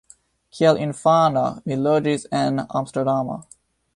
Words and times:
Kiel 0.59 0.79
infano 0.85 1.43
mi 1.71 1.77
loĝis 1.89 2.27
en 2.41 2.57
Amsterdamo. 2.83 3.37